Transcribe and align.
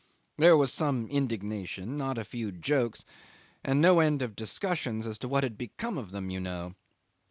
There 0.39 0.57
was 0.57 0.73
some 0.73 1.05
indignation, 1.09 1.95
not 1.95 2.17
a 2.17 2.23
few 2.23 2.51
jokes, 2.51 3.05
and 3.63 3.79
no 3.79 3.99
end 3.99 4.23
of 4.23 4.35
discussions 4.35 5.05
as 5.05 5.19
to 5.19 5.27
what 5.27 5.43
had 5.43 5.59
become 5.59 5.99
of 5.99 6.09
them, 6.09 6.31
you 6.31 6.39
know. 6.39 6.73